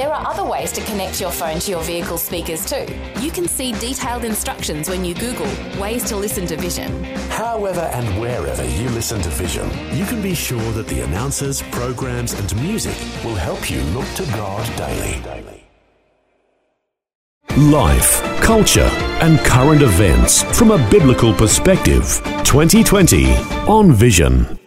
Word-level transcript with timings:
There 0.00 0.14
are 0.14 0.26
other 0.26 0.44
ways 0.44 0.72
to 0.72 0.80
connect 0.84 1.20
your 1.20 1.30
phone 1.30 1.58
to 1.58 1.70
your 1.70 1.82
vehicle 1.82 2.16
speakers 2.16 2.64
too. 2.64 2.86
You 3.20 3.30
can 3.30 3.46
see 3.46 3.72
detailed 3.72 4.24
instructions 4.24 4.88
when 4.88 5.04
you 5.04 5.12
Google 5.14 5.46
ways 5.78 6.04
to 6.04 6.16
listen 6.16 6.46
to 6.46 6.56
Vision. 6.56 7.04
However 7.28 7.82
and 7.92 8.18
wherever 8.18 8.64
you 8.64 8.88
listen 8.88 9.20
to 9.20 9.28
Vision, 9.28 9.68
you 9.94 10.06
can 10.06 10.22
be 10.22 10.34
sure 10.34 10.72
that 10.72 10.86
the 10.86 11.02
announcers, 11.02 11.60
programs, 11.64 12.32
and 12.32 12.62
music 12.62 12.96
will 13.22 13.34
help 13.34 13.70
you 13.70 13.82
look 13.92 14.08
to 14.14 14.24
God 14.32 14.64
daily. 14.78 15.66
Life, 17.58 18.22
culture, 18.40 18.90
and 19.20 19.38
current 19.40 19.82
events 19.82 20.44
from 20.58 20.70
a 20.70 20.78
biblical 20.90 21.34
perspective. 21.34 22.22
2020 22.44 23.34
on 23.68 23.92
Vision. 23.92 24.59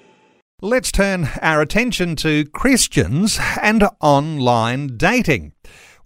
Let's 0.66 0.94
turn 0.94 1.27
our 1.41 1.59
attention 1.59 2.16
to 2.16 2.45
Christians 2.45 3.38
and 3.62 3.84
online 3.99 4.95
dating. 4.95 5.52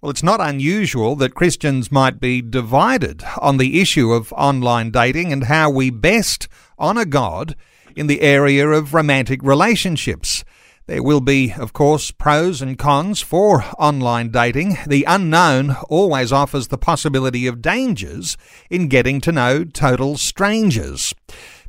Well, 0.00 0.10
it's 0.10 0.24
not 0.24 0.40
unusual 0.40 1.14
that 1.14 1.36
Christians 1.36 1.92
might 1.92 2.18
be 2.18 2.42
divided 2.42 3.22
on 3.40 3.58
the 3.58 3.80
issue 3.80 4.10
of 4.10 4.32
online 4.32 4.90
dating 4.90 5.32
and 5.32 5.44
how 5.44 5.70
we 5.70 5.90
best 5.90 6.48
honour 6.76 7.04
God 7.04 7.54
in 7.94 8.08
the 8.08 8.20
area 8.20 8.68
of 8.68 8.94
romantic 8.94 9.44
relationships. 9.44 10.42
There 10.88 11.04
will 11.04 11.20
be, 11.20 11.52
of 11.52 11.72
course, 11.72 12.10
pros 12.10 12.60
and 12.60 12.76
cons 12.76 13.20
for 13.20 13.62
online 13.78 14.30
dating. 14.30 14.78
The 14.88 15.04
unknown 15.04 15.76
always 15.88 16.32
offers 16.32 16.66
the 16.66 16.78
possibility 16.78 17.46
of 17.46 17.62
dangers 17.62 18.36
in 18.70 18.88
getting 18.88 19.20
to 19.20 19.30
know 19.30 19.62
total 19.62 20.16
strangers. 20.16 21.14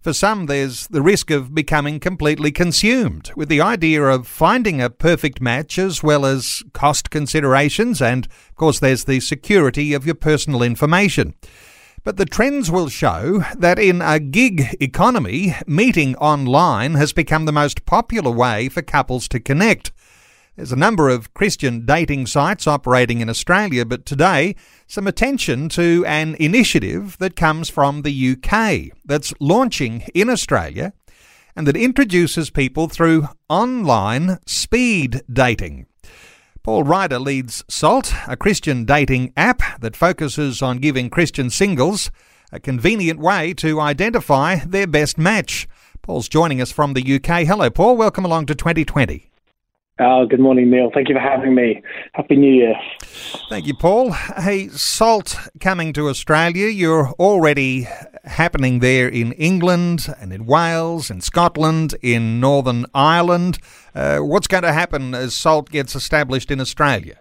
For 0.02 0.14
some, 0.14 0.45
there's 0.45 0.88
the 0.88 1.02
risk 1.02 1.30
of 1.30 1.53
becoming 1.53 2.00
completely 2.00 2.52
consumed 2.52 3.31
with 3.36 3.50
the 3.50 3.59
idea 3.59 4.02
of 4.03 4.28
finding 4.28 4.81
a 4.81 4.89
perfect 4.89 5.41
match 5.41 5.78
as 5.78 6.02
well 6.02 6.25
as 6.25 6.64
cost 6.72 7.09
considerations, 7.09 8.02
and 8.02 8.25
of 8.25 8.56
course, 8.56 8.80
there's 8.80 9.03
the 9.03 9.19
security 9.19 9.94
of 9.94 10.06
your 10.06 10.16
personal 10.16 10.64
information. 10.64 11.33
But 12.06 12.16
the 12.16 12.25
trends 12.25 12.72
will 12.72 12.88
show 12.88 13.44
that 13.58 13.78
in 13.78 14.02
a 14.02 14.22
gig 14.22 14.78
economy, 14.80 15.53
meeting 15.67 16.16
online 16.16 16.94
has 16.94 17.11
become 17.11 17.44
the 17.44 17.52
most 17.52 17.86
popular 17.86 18.31
way 18.31 18.69
for 18.69 18.81
couples 18.81 19.28
to 19.28 19.39
connect. 19.41 19.91
There's 20.59 20.73
a 20.73 20.75
number 20.75 21.07
of 21.07 21.33
Christian 21.33 21.85
dating 21.85 22.27
sites 22.27 22.67
operating 22.67 23.21
in 23.21 23.29
Australia, 23.29 23.85
but 23.85 24.05
today, 24.05 24.57
some 24.88 25.07
attention 25.07 25.69
to 25.69 26.03
an 26.05 26.35
initiative 26.38 27.16
that 27.19 27.38
comes 27.38 27.69
from 27.69 28.01
the 28.01 28.31
UK 28.35 28.93
that's 29.05 29.33
launching 29.39 30.03
in 30.13 30.29
Australia 30.29 30.91
and 31.55 31.66
that 31.66 31.77
introduces 31.77 32.49
people 32.49 32.89
through 32.89 33.29
online 33.47 34.39
speed 34.45 35.21
dating. 35.31 35.85
Paul 36.61 36.83
Ryder 36.83 37.19
leads 37.19 37.63
SALT, 37.69 38.13
a 38.27 38.35
Christian 38.35 38.83
dating 38.83 39.31
app 39.38 39.79
that 39.79 39.95
focuses 39.95 40.61
on 40.61 40.79
giving 40.79 41.09
Christian 41.09 41.49
singles 41.49 42.11
a 42.51 42.59
convenient 42.59 43.21
way 43.21 43.53
to 43.53 43.79
identify 43.79 44.57
their 44.66 44.88
best 44.88 45.17
match. 45.17 45.69
Paul's 46.01 46.27
joining 46.27 46.59
us 46.59 46.69
from 46.73 46.95
the 46.95 47.16
UK. 47.16 47.47
Hello, 47.47 47.69
Paul. 47.69 47.95
Welcome 47.95 48.25
along 48.25 48.47
to 48.47 48.55
2020. 48.55 49.28
Oh, 50.02 50.25
good 50.25 50.39
morning, 50.39 50.69
Neil. 50.69 50.92
Thank 50.94 51.09
you 51.09 51.16
for 51.16 51.19
having 51.19 51.55
me. 51.55 51.81
Happy 52.14 52.38
New 52.38 52.53
Year. 52.53 52.73
Thank 53.50 53.67
you, 53.67 53.73
Paul. 53.73 54.13
Hey, 54.13 54.69
SALT 54.69 55.38
coming 55.59 55.91
to 55.91 56.07
Australia. 56.07 56.68
You're 56.68 57.09
already 57.19 57.85
happening 58.23 58.79
there 58.79 59.09
in 59.09 59.34
England 59.34 60.07
and 60.22 60.31
in 60.31 60.46
Wales, 60.46 61.12
in 61.12 61.19
Scotland, 61.19 61.96
in 62.01 62.40
Northern 62.40 62.85
Ireland. 62.94 63.59
Uh, 63.94 64.19
what's 64.19 64.47
going 64.47 64.63
to 64.63 64.72
happen 64.72 65.13
as 65.13 65.35
SALT 65.35 65.69
gets 65.69 65.96
established 65.96 66.50
in 66.50 66.62
Australia? 66.62 67.18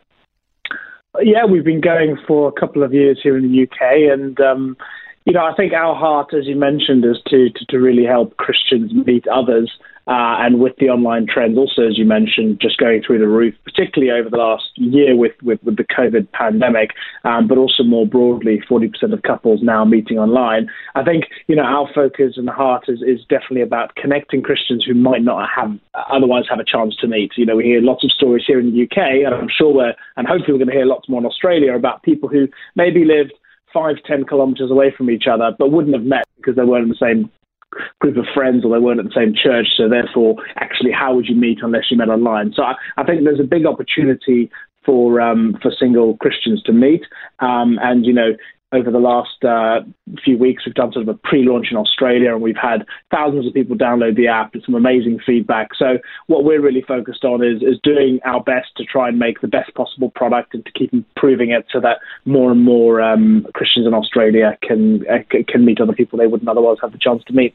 Yeah, 1.20 1.46
we've 1.46 1.64
been 1.64 1.80
going 1.80 2.16
for 2.28 2.48
a 2.48 2.52
couple 2.52 2.84
of 2.84 2.94
years 2.94 3.18
here 3.20 3.36
in 3.36 3.50
the 3.50 3.62
UK, 3.64 4.12
and 4.12 4.38
um, 4.40 4.76
you 5.24 5.32
know, 5.32 5.44
I 5.44 5.52
think 5.54 5.72
our 5.72 5.96
heart, 5.96 6.32
as 6.32 6.46
you 6.46 6.54
mentioned, 6.54 7.04
is 7.04 7.18
to 7.26 7.50
to, 7.50 7.64
to 7.70 7.78
really 7.78 8.04
help 8.04 8.36
Christians 8.36 8.92
meet 8.94 9.26
others 9.26 9.72
uh, 10.08 10.40
and 10.40 10.58
with 10.58 10.72
the 10.78 10.88
online 10.88 11.26
trends, 11.26 11.58
also 11.58 11.82
as 11.86 11.98
you 11.98 12.04
mentioned, 12.06 12.58
just 12.62 12.78
going 12.78 13.02
through 13.06 13.18
the 13.18 13.28
roof, 13.28 13.54
particularly 13.64 14.10
over 14.10 14.30
the 14.30 14.38
last 14.38 14.64
year 14.76 15.14
with 15.14 15.32
with, 15.42 15.62
with 15.62 15.76
the 15.76 15.84
COVID 15.84 16.32
pandemic, 16.32 16.92
um, 17.24 17.46
but 17.46 17.58
also 17.58 17.82
more 17.82 18.06
broadly, 18.06 18.62
40% 18.70 19.12
of 19.12 19.20
couples 19.22 19.60
now 19.62 19.84
meeting 19.84 20.18
online. 20.18 20.70
I 20.94 21.04
think 21.04 21.24
you 21.46 21.54
know 21.54 21.62
our 21.62 21.88
focus 21.94 22.34
and 22.36 22.48
heart 22.48 22.84
is 22.88 23.02
is 23.02 23.20
definitely 23.28 23.60
about 23.60 23.96
connecting 23.96 24.42
Christians 24.42 24.82
who 24.86 24.94
might 24.94 25.22
not 25.22 25.46
have 25.54 25.78
otherwise 26.10 26.44
have 26.48 26.58
a 26.58 26.64
chance 26.64 26.96
to 26.96 27.06
meet. 27.06 27.32
You 27.36 27.44
know, 27.44 27.56
we 27.56 27.64
hear 27.64 27.82
lots 27.82 28.02
of 28.02 28.10
stories 28.10 28.44
here 28.46 28.58
in 28.58 28.72
the 28.72 28.84
UK, 28.84 29.26
and 29.26 29.34
I'm 29.34 29.50
sure 29.54 29.74
we're 29.74 29.94
and 30.16 30.26
hopefully 30.26 30.54
we're 30.54 30.64
going 30.64 30.68
to 30.68 30.74
hear 30.74 30.86
lots 30.86 31.06
more 31.08 31.20
in 31.20 31.26
Australia 31.26 31.76
about 31.76 32.02
people 32.02 32.30
who 32.30 32.48
maybe 32.76 33.04
lived 33.04 33.34
five, 33.74 33.96
ten 34.06 34.24
kilometers 34.24 34.70
away 34.70 34.90
from 34.96 35.10
each 35.10 35.26
other, 35.30 35.54
but 35.58 35.70
wouldn't 35.70 35.94
have 35.94 36.04
met 36.04 36.24
because 36.36 36.56
they 36.56 36.64
weren't 36.64 36.84
in 36.84 36.88
the 36.88 36.96
same 36.96 37.30
group 38.00 38.16
of 38.16 38.24
friends 38.34 38.64
or 38.64 38.72
they 38.72 38.82
weren't 38.82 39.00
at 39.00 39.06
the 39.06 39.14
same 39.14 39.34
church. 39.34 39.68
So 39.76 39.88
therefore, 39.88 40.36
actually, 40.56 40.92
how 40.92 41.14
would 41.14 41.26
you 41.26 41.36
meet 41.36 41.58
unless 41.62 41.90
you 41.90 41.96
met 41.96 42.08
online? 42.08 42.52
So 42.54 42.62
I, 42.62 42.74
I 42.96 43.04
think 43.04 43.24
there's 43.24 43.40
a 43.40 43.44
big 43.44 43.66
opportunity 43.66 44.50
for 44.84 45.20
um, 45.20 45.58
for 45.60 45.70
single 45.78 46.16
Christians 46.16 46.62
to 46.62 46.72
meet. 46.72 47.02
Um, 47.40 47.78
and 47.82 48.06
you 48.06 48.12
know, 48.12 48.32
over 48.72 48.90
the 48.90 48.98
last 48.98 49.42
uh, 49.44 49.80
few 50.22 50.36
weeks, 50.36 50.66
we've 50.66 50.74
done 50.74 50.92
sort 50.92 51.08
of 51.08 51.14
a 51.14 51.18
pre-launch 51.18 51.68
in 51.70 51.76
Australia, 51.76 52.32
and 52.32 52.42
we've 52.42 52.56
had 52.60 52.84
thousands 53.10 53.46
of 53.46 53.54
people 53.54 53.76
download 53.76 54.16
the 54.16 54.28
app. 54.28 54.54
It's 54.54 54.66
some 54.66 54.74
amazing 54.74 55.20
feedback. 55.24 55.68
So 55.74 55.98
what 56.26 56.44
we're 56.44 56.60
really 56.60 56.82
focused 56.82 57.24
on 57.24 57.42
is 57.42 57.62
is 57.62 57.78
doing 57.82 58.20
our 58.24 58.42
best 58.42 58.68
to 58.76 58.84
try 58.84 59.08
and 59.08 59.18
make 59.18 59.40
the 59.40 59.48
best 59.48 59.74
possible 59.74 60.10
product 60.10 60.54
and 60.54 60.64
to 60.66 60.72
keep 60.72 60.92
improving 60.92 61.50
it, 61.50 61.66
so 61.72 61.80
that 61.80 61.98
more 62.26 62.50
and 62.50 62.62
more 62.62 63.00
um, 63.00 63.46
Christians 63.54 63.86
in 63.86 63.94
Australia 63.94 64.58
can 64.62 65.04
uh, 65.08 65.22
can 65.48 65.64
meet 65.64 65.80
other 65.80 65.94
people 65.94 66.18
they 66.18 66.26
wouldn't 66.26 66.48
otherwise 66.48 66.76
have 66.82 66.92
the 66.92 66.98
chance 66.98 67.24
to 67.24 67.32
meet. 67.32 67.54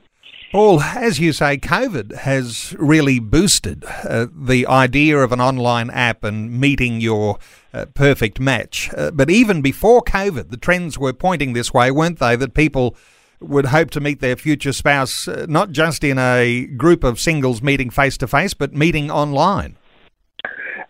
Paul, 0.54 0.82
as 0.82 1.20
you 1.20 1.34
say, 1.34 1.58
COVID 1.58 2.14
has 2.14 2.76
really 2.78 3.18
boosted 3.18 3.84
uh, 4.08 4.28
the 4.32 4.68
idea 4.68 5.18
of 5.18 5.32
an 5.32 5.42
online 5.42 5.90
app 5.90 6.24
and 6.24 6.60
meeting 6.60 7.02
your 7.02 7.40
uh, 7.74 7.88
perfect 7.96 8.40
match. 8.40 8.92
Uh, 8.96 9.10
but 9.10 9.32
even 9.32 9.64
before 9.64 10.04
COVID, 10.04 10.52
the 10.52 10.58
trends 10.58 10.96
were 10.96 11.12
pointing 11.12 11.54
this 11.54 11.74
way, 11.74 11.90
weren't 11.90 12.20
they? 12.20 12.36
That 12.36 12.54
people 12.54 12.96
would 13.40 13.66
hope 13.66 13.90
to 13.92 14.00
meet 14.00 14.20
their 14.20 14.36
future 14.36 14.74
spouse 14.74 15.28
uh, 15.28 15.48
not 15.50 15.72
just 15.72 16.04
in 16.04 16.20
a 16.20 16.68
group 16.78 17.04
of 17.04 17.20
singles 17.20 17.64
meeting 17.64 17.90
face 17.90 18.16
to 18.18 18.28
face, 18.28 18.54
but 18.54 18.76
meeting 18.76 19.10
online. 19.10 19.76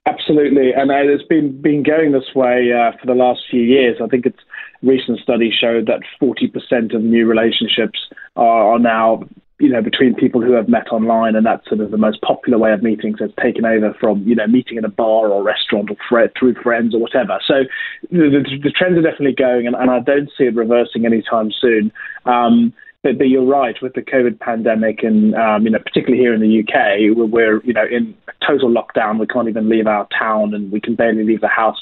Absolutely, 0.06 0.74
and 0.74 0.92
it's 0.92 1.24
been 1.30 1.62
been 1.62 1.84
going 1.84 2.12
this 2.12 2.36
way 2.36 2.74
uh, 2.74 2.92
for 3.00 3.08
the 3.08 3.16
last 3.16 3.44
few 3.50 3.62
years. 3.62 3.96
I 4.04 4.08
think 4.08 4.26
it's 4.26 4.42
recent 4.82 5.20
studies 5.20 5.54
showed 5.54 5.86
that 5.88 6.02
40% 6.22 6.94
of 6.94 7.02
new 7.02 7.26
relationships 7.26 7.98
are, 8.36 8.74
are 8.74 8.80
now 8.80 9.24
you 9.64 9.70
know, 9.70 9.82
between 9.82 10.14
people 10.14 10.42
who 10.42 10.52
have 10.52 10.68
met 10.68 10.92
online, 10.92 11.38
and 11.38 11.46
that's 11.46 11.66
sort 11.70 11.80
of 11.80 11.90
the 11.90 11.98
most 11.98 12.22
popular 12.22 12.58
way 12.58 12.74
of 12.74 12.84
meeting. 12.84 13.16
So 13.18 13.24
it's 13.24 13.34
taken 13.42 13.64
over 13.64 13.96
from, 13.98 14.22
you 14.28 14.36
know, 14.36 14.46
meeting 14.46 14.78
in 14.78 14.84
a 14.84 14.90
bar 14.90 15.30
or 15.30 15.42
restaurant 15.42 15.90
or 15.90 15.96
through 16.38 16.56
friends 16.62 16.94
or 16.94 17.00
whatever. 17.00 17.40
So 17.48 17.64
the, 18.12 18.44
the, 18.44 18.60
the, 18.62 18.72
trends 18.72 18.98
are 18.98 19.02
definitely 19.02 19.36
going, 19.36 19.66
and, 19.66 19.74
and, 19.74 19.90
I 19.90 20.02
don't 20.02 20.30
see 20.38 20.44
it 20.44 20.56
reversing 20.56 21.06
anytime 21.06 21.50
soon. 21.62 21.94
Um, 22.26 22.74
but, 23.04 23.18
but, 23.18 23.30
you're 23.30 23.46
right 23.46 23.76
with 23.82 23.94
the 23.94 24.02
COVID 24.02 24.42
pandemic, 24.42 25.02
and 25.02 25.34
um, 25.36 25.64
you 25.64 25.70
know, 25.70 25.80
particularly 25.80 26.22
here 26.22 26.34
in 26.34 26.42
the 26.42 26.60
UK, 26.60 27.16
we're, 27.16 27.26
we're, 27.26 27.64
you 27.64 27.72
know 27.72 27.86
in 27.90 28.14
total 28.46 28.70
lockdown. 28.70 29.18
We 29.18 29.28
can't 29.28 29.48
even 29.48 29.70
leave 29.70 29.88
our 29.88 30.10
town, 30.18 30.54
and 30.54 30.74
we 30.74 30.82
can 30.82 30.96
barely 30.96 31.24
leave 31.24 31.40
the 31.40 31.48
house 31.48 31.82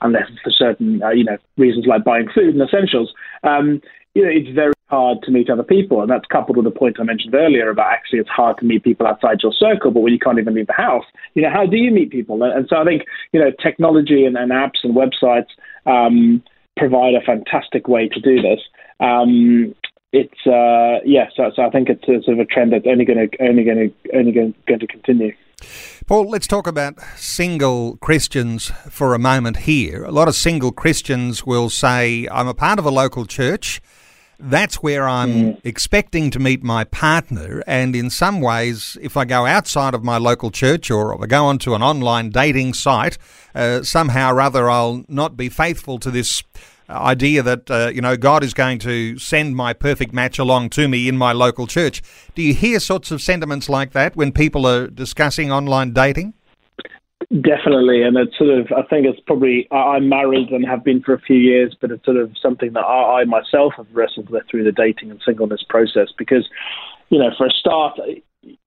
unless 0.00 0.26
for 0.42 0.50
certain 0.50 1.00
uh, 1.00 1.10
you 1.10 1.22
know 1.22 1.38
reasons 1.56 1.86
like 1.86 2.02
buying 2.02 2.28
food 2.34 2.56
and 2.56 2.62
essentials. 2.62 3.14
Um, 3.44 3.80
you 4.14 4.24
know, 4.24 4.30
it's 4.32 4.52
very 4.52 4.72
hard 4.90 5.22
to 5.22 5.30
meet 5.30 5.48
other 5.48 5.62
people. 5.62 6.02
And 6.02 6.10
that's 6.10 6.26
coupled 6.26 6.56
with 6.56 6.64
the 6.64 6.78
point 6.78 6.98
I 6.98 7.04
mentioned 7.04 7.34
earlier 7.34 7.70
about 7.70 7.92
actually 7.92 8.18
it's 8.18 8.28
hard 8.28 8.58
to 8.58 8.64
meet 8.64 8.84
people 8.84 9.06
outside 9.06 9.38
your 9.42 9.52
circle, 9.52 9.90
but 9.90 10.00
when 10.00 10.12
you 10.12 10.18
can't 10.18 10.38
even 10.38 10.54
leave 10.54 10.66
the 10.66 10.72
house, 10.72 11.04
you 11.34 11.42
know, 11.42 11.50
how 11.50 11.66
do 11.66 11.76
you 11.76 11.90
meet 11.90 12.10
people? 12.10 12.42
And, 12.42 12.66
so 12.68 12.76
I 12.76 12.84
think, 12.84 13.02
you 13.32 13.40
know, 13.40 13.50
technology 13.62 14.24
and, 14.24 14.36
and 14.36 14.50
apps 14.50 14.82
and 14.82 14.94
websites 14.94 15.48
um, 15.86 16.42
provide 16.76 17.14
a 17.14 17.20
fantastic 17.20 17.88
way 17.88 18.08
to 18.08 18.20
do 18.20 18.42
this. 18.42 18.60
Um, 19.00 19.74
it's 20.12 20.46
uh, 20.46 21.00
yeah, 21.04 21.28
so, 21.36 21.52
so 21.54 21.62
I 21.62 21.70
think 21.70 21.88
it's 21.88 22.02
a, 22.02 22.20
sort 22.24 22.38
of 22.38 22.40
a 22.40 22.44
trend 22.44 22.72
that's 22.72 22.86
only 22.86 23.04
going 23.04 23.30
to 23.30 23.42
only 23.42 23.62
going 23.62 23.92
to 23.92 24.16
only 24.16 24.32
going 24.32 24.54
to 24.66 24.86
continue. 24.88 25.32
Paul, 26.06 26.28
let's 26.28 26.48
talk 26.48 26.66
about 26.66 27.00
single 27.14 27.96
Christians 27.98 28.72
for 28.88 29.14
a 29.14 29.20
moment 29.20 29.58
here. 29.58 30.02
A 30.02 30.10
lot 30.10 30.26
of 30.26 30.34
single 30.34 30.72
Christians 30.72 31.46
will 31.46 31.70
say, 31.70 32.26
"I'm 32.28 32.48
a 32.48 32.54
part 32.54 32.80
of 32.80 32.84
a 32.84 32.90
local 32.90 33.24
church." 33.24 33.80
That's 34.42 34.76
where 34.76 35.08
I'm 35.08 35.30
mm. 35.30 35.60
expecting 35.64 36.30
to 36.30 36.38
meet 36.38 36.62
my 36.62 36.84
partner. 36.84 37.62
And 37.66 37.94
in 37.94 38.10
some 38.10 38.40
ways, 38.40 38.96
if 39.00 39.16
I 39.16 39.24
go 39.24 39.46
outside 39.46 39.94
of 39.94 40.02
my 40.02 40.18
local 40.18 40.50
church 40.50 40.90
or 40.90 41.14
if 41.14 41.20
I 41.20 41.26
go 41.26 41.46
onto 41.46 41.74
an 41.74 41.82
online 41.82 42.30
dating 42.30 42.74
site, 42.74 43.18
uh, 43.54 43.82
somehow 43.82 44.32
or 44.32 44.40
other 44.40 44.70
I'll 44.70 45.04
not 45.08 45.36
be 45.36 45.48
faithful 45.48 45.98
to 45.98 46.10
this 46.10 46.42
idea 46.88 47.42
that 47.42 47.70
uh, 47.70 47.90
you 47.94 48.00
know 48.00 48.16
God 48.16 48.42
is 48.42 48.54
going 48.54 48.78
to 48.80 49.18
send 49.18 49.56
my 49.56 49.72
perfect 49.72 50.12
match 50.12 50.38
along 50.38 50.70
to 50.70 50.88
me 50.88 51.08
in 51.08 51.16
my 51.16 51.32
local 51.32 51.66
church. 51.66 52.02
Do 52.34 52.42
you 52.42 52.54
hear 52.54 52.80
sorts 52.80 53.10
of 53.10 53.22
sentiments 53.22 53.68
like 53.68 53.92
that 53.92 54.16
when 54.16 54.32
people 54.32 54.66
are 54.66 54.88
discussing 54.88 55.52
online 55.52 55.92
dating? 55.92 56.34
Definitely, 57.32 58.02
and 58.02 58.16
it's 58.16 58.36
sort 58.36 58.50
of 58.50 58.72
I 58.76 58.82
think 58.88 59.06
it's 59.06 59.20
probably 59.20 59.68
I'm 59.70 60.08
married 60.08 60.50
and 60.50 60.66
have 60.66 60.82
been 60.82 61.00
for 61.00 61.14
a 61.14 61.20
few 61.20 61.36
years, 61.36 61.76
but 61.80 61.92
it's 61.92 62.04
sort 62.04 62.16
of 62.16 62.32
something 62.42 62.72
that 62.72 62.80
I, 62.80 63.20
I 63.20 63.24
myself 63.24 63.74
have 63.76 63.86
wrestled 63.92 64.30
with 64.30 64.42
through 64.50 64.64
the 64.64 64.72
dating 64.72 65.12
and 65.12 65.22
singleness 65.24 65.62
process 65.62 66.08
because, 66.18 66.48
you 67.08 67.20
know, 67.20 67.30
for 67.38 67.46
a 67.46 67.50
start, 67.50 68.00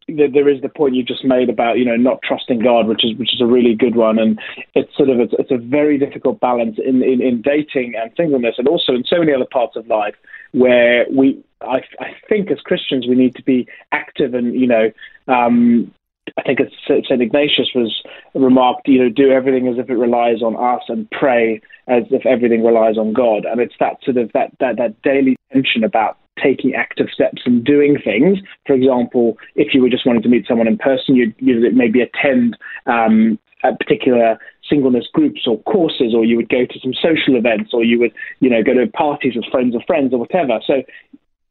there 0.07 0.47
is 0.47 0.61
the 0.61 0.69
point 0.69 0.95
you 0.95 1.03
just 1.03 1.25
made 1.25 1.49
about 1.49 1.77
you 1.77 1.83
know 1.83 1.97
not 1.97 2.21
trusting 2.23 2.59
God, 2.59 2.87
which 2.87 3.03
is 3.03 3.17
which 3.17 3.33
is 3.33 3.41
a 3.41 3.45
really 3.45 3.75
good 3.75 3.97
one, 3.97 4.17
and 4.17 4.39
it's 4.75 4.95
sort 4.95 5.09
of 5.09 5.19
it's, 5.19 5.33
it's 5.37 5.51
a 5.51 5.57
very 5.57 5.97
difficult 5.97 6.39
balance 6.39 6.77
in, 6.79 7.03
in, 7.03 7.21
in 7.21 7.41
dating 7.41 7.95
and 8.01 8.11
singleness, 8.15 8.55
and 8.57 8.69
also 8.69 8.93
in 8.93 9.03
so 9.03 9.19
many 9.19 9.33
other 9.33 9.47
parts 9.51 9.75
of 9.75 9.87
life 9.87 10.15
where 10.53 11.05
we 11.11 11.43
I, 11.59 11.81
I 11.99 12.15
think 12.29 12.49
as 12.49 12.59
Christians 12.61 13.07
we 13.09 13.15
need 13.15 13.35
to 13.35 13.43
be 13.43 13.67
active 13.91 14.33
and 14.33 14.53
you 14.53 14.67
know 14.67 14.89
um, 15.27 15.93
I 16.37 16.41
think 16.43 16.59
St. 16.87 17.21
Ignatius 17.21 17.71
was 17.75 18.01
remarked, 18.33 18.87
you 18.87 18.99
know, 19.03 19.09
do 19.09 19.31
everything 19.31 19.67
as 19.67 19.77
if 19.77 19.89
it 19.89 19.95
relies 19.95 20.41
on 20.41 20.55
us 20.55 20.83
and 20.87 21.09
pray 21.11 21.61
as 21.87 22.03
if 22.11 22.25
everything 22.25 22.63
relies 22.63 22.97
on 22.97 23.13
God. 23.13 23.45
And 23.45 23.59
it's 23.59 23.75
that 23.79 23.97
sort 24.03 24.17
of 24.17 24.31
that, 24.33 24.51
that, 24.59 24.77
that 24.77 25.01
daily 25.01 25.35
tension 25.51 25.83
about 25.83 26.17
taking 26.41 26.73
active 26.73 27.07
steps 27.13 27.43
and 27.45 27.63
doing 27.63 27.97
things. 28.03 28.39
For 28.65 28.73
example, 28.73 29.37
if 29.55 29.73
you 29.73 29.81
were 29.81 29.89
just 29.89 30.05
wanting 30.05 30.23
to 30.23 30.29
meet 30.29 30.47
someone 30.47 30.67
in 30.67 30.77
person, 30.77 31.15
you'd, 31.15 31.35
you'd 31.37 31.75
maybe 31.75 32.01
attend 32.01 32.57
um, 32.85 33.37
particular 33.71 34.37
singleness 34.69 35.05
groups 35.13 35.41
or 35.47 35.61
courses, 35.63 36.13
or 36.15 36.25
you 36.25 36.35
would 36.35 36.49
go 36.49 36.65
to 36.65 36.79
some 36.81 36.93
social 36.93 37.35
events, 37.35 37.71
or 37.73 37.83
you 37.83 37.99
would, 37.99 38.13
you 38.39 38.49
know, 38.49 38.63
go 38.63 38.73
to 38.73 38.87
parties 38.87 39.35
with 39.35 39.45
friends 39.51 39.75
of 39.75 39.81
friends 39.87 40.13
or 40.13 40.19
whatever. 40.19 40.59
So, 40.65 40.83